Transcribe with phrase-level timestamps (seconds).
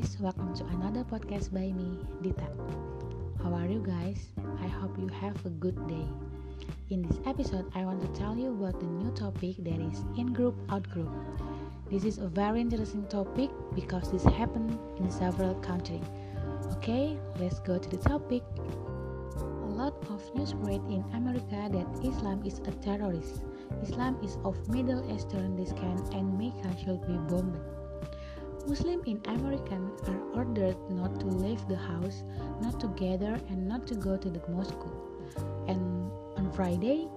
[0.00, 2.48] podcast by me, Dita.
[3.42, 4.28] How are you guys?
[4.62, 6.06] I hope you have a good day.
[6.88, 10.32] In this episode, I want to tell you about the new topic that is in
[10.32, 11.10] group, out group.
[11.90, 16.04] This is a very interesting topic because this happened in several countries.
[16.76, 18.42] Okay, let's go to the topic.
[19.36, 23.42] A lot of news spread in America that Islam is a terrorist.
[23.82, 27.60] Islam is of Middle Eastern descent and Mecca should be bombed.
[28.66, 32.22] Muslims in America are ordered not to leave the house,
[32.60, 34.84] not to gather, and not to go to the mosque.
[35.66, 37.08] And on Friday,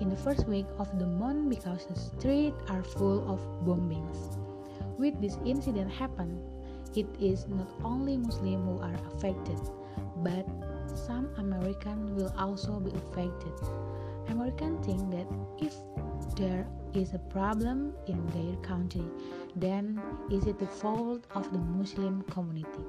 [0.00, 4.38] in the first week of the month, because the streets are full of bombings.
[4.98, 6.40] With this incident happen,
[6.94, 9.60] it is not only Muslims who are affected,
[10.22, 10.46] but
[10.96, 13.52] some Americans will also be affected.
[14.28, 15.26] Americans think that
[15.58, 15.74] if
[16.34, 19.04] there is a problem in their country,
[19.54, 22.84] then is it the fault of the Muslim community?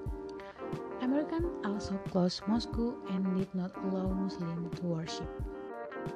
[1.02, 5.30] Americans also closed Moscow and did not allow Muslims to worship.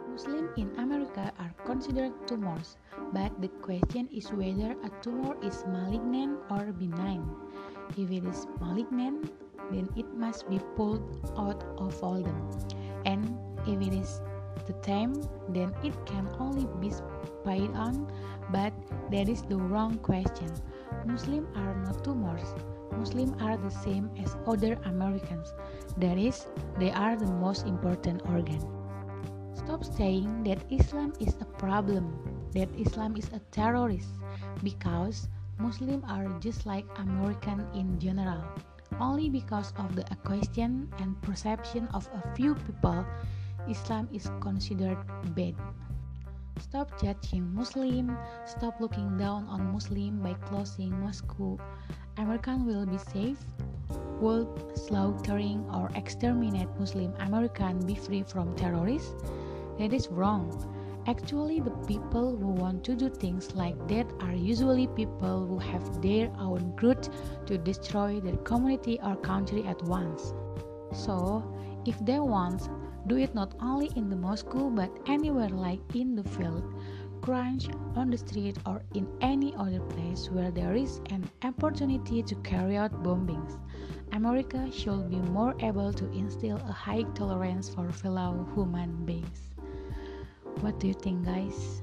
[0.09, 2.77] Muslims in America are considered tumors,
[3.13, 7.23] but the question is whether a tumor is malignant or benign.
[7.97, 9.31] If it is malignant,
[9.71, 11.03] then it must be pulled
[11.37, 12.49] out of all them.
[13.05, 14.21] And if it is
[14.65, 15.13] the time,
[15.49, 18.11] then it can only be spied on,
[18.51, 18.73] but
[19.11, 20.51] that is the wrong question.
[21.05, 22.53] Muslims are not tumors.
[22.97, 25.53] Muslims are the same as other Americans.
[25.97, 28.61] That is, they are the most important organ.
[29.53, 32.11] Stop saying that Islam is a problem,
[32.53, 34.09] that Islam is a terrorist,
[34.63, 35.27] because
[35.59, 38.43] Muslims are just like American in general.
[38.99, 43.05] Only because of the question and perception of a few people,
[43.69, 44.97] Islam is considered
[45.35, 45.55] bad.
[46.59, 51.57] Stop judging Muslim, stop looking down on Muslim by closing Moscow.
[52.17, 53.39] American will be safe.
[54.19, 59.15] Will slaughtering or exterminate Muslim American be free from terrorists?
[59.79, 60.51] That is wrong.
[61.07, 66.01] Actually, the people who want to do things like that are usually people who have
[66.01, 67.09] their own grudge
[67.47, 70.33] to destroy their community or country at once.
[70.93, 71.43] So,
[71.87, 72.69] if they want,
[73.07, 76.63] do it not only in the Moscow but anywhere like in the field,
[77.21, 82.35] crunch, on the street, or in any other place where there is an opportunity to
[82.35, 83.57] carry out bombings.
[84.11, 89.49] America should be more able to instill a high tolerance for fellow human beings.
[90.59, 91.81] What do you think, guys?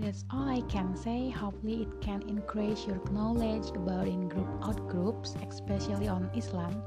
[0.00, 1.30] That's all I can say.
[1.30, 6.82] Hopefully, it can increase your knowledge about in group out groups, especially on Islam.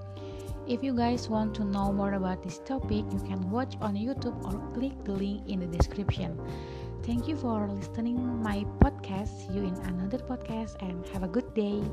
[0.66, 4.40] If you guys want to know more about this topic, you can watch on YouTube
[4.48, 6.40] or click the link in the description.
[7.04, 9.28] Thank you for listening my podcast.
[9.28, 11.84] See you in another podcast and have a good day.